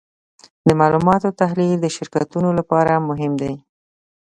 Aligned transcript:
د 0.67 0.69
معلوماتو 0.79 1.37
تحلیل 1.41 1.73
د 1.81 1.85
شرکتونو 1.95 2.49
لپاره 2.59 3.03
مهم 3.09 3.33
دی. 3.41 3.53